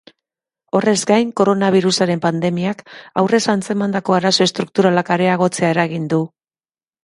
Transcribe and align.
Horrez 0.77 0.95
gain, 1.11 1.33
koronabirusaren 1.41 2.23
pandemiak 2.23 2.81
aurrez 3.23 3.43
antzemandako 3.55 4.19
arazo 4.21 4.49
estrukturalak 4.49 5.15
areagotzea 5.19 5.75
eragin 5.79 6.13
du. 6.17 6.27